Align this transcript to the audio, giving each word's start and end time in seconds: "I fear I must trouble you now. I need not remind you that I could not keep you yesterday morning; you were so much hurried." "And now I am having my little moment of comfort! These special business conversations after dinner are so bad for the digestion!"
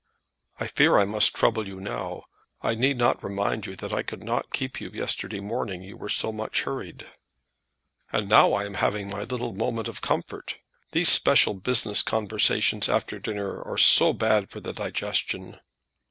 "I 0.59 0.65
fear 0.65 0.97
I 0.97 1.05
must 1.05 1.35
trouble 1.35 1.67
you 1.67 1.79
now. 1.79 2.23
I 2.63 2.73
need 2.73 2.97
not 2.97 3.23
remind 3.23 3.67
you 3.67 3.75
that 3.75 3.93
I 3.93 4.01
could 4.01 4.23
not 4.23 4.51
keep 4.51 4.81
you 4.81 4.89
yesterday 4.89 5.39
morning; 5.39 5.83
you 5.83 5.95
were 5.95 6.09
so 6.09 6.31
much 6.31 6.63
hurried." 6.63 7.05
"And 8.11 8.27
now 8.27 8.53
I 8.53 8.65
am 8.65 8.73
having 8.73 9.11
my 9.11 9.25
little 9.25 9.53
moment 9.53 9.87
of 9.87 10.01
comfort! 10.01 10.57
These 10.91 11.09
special 11.09 11.53
business 11.53 12.01
conversations 12.01 12.89
after 12.89 13.19
dinner 13.19 13.61
are 13.61 13.77
so 13.77 14.11
bad 14.11 14.49
for 14.49 14.59
the 14.59 14.73
digestion!" 14.73 15.59